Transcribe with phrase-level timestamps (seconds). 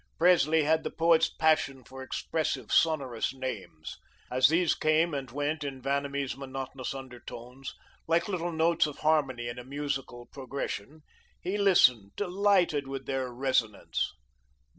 [0.17, 3.97] Presley had the poet's passion for expressive, sonorous names.
[4.31, 7.75] As these came and went in Vanamee's monotonous undertones,
[8.07, 11.03] like little notes of harmony in a musical progression,
[11.39, 14.11] he listened, delighted with their resonance.